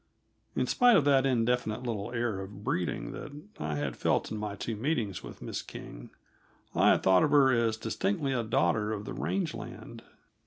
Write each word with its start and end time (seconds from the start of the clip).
In 0.55 0.65
spite 0.65 0.97
of 0.97 1.05
that 1.05 1.27
indefinable 1.27 1.85
little 1.85 2.11
air 2.11 2.39
of 2.39 2.63
breeding 2.63 3.11
that 3.11 3.33
I 3.59 3.75
had 3.75 3.95
felt 3.95 4.31
in 4.31 4.37
my 4.39 4.55
two 4.55 4.75
meetings 4.75 5.21
with 5.21 5.43
Miss 5.43 5.61
King, 5.61 6.09
I 6.73 6.89
had 6.89 7.03
thought 7.03 7.21
of 7.21 7.29
her 7.29 7.51
as 7.51 7.77
distinctly 7.77 8.33
a 8.33 8.41
daughter 8.41 8.93
of 8.93 9.05
the 9.05 9.13
range 9.13 9.53
land. 9.53 10.01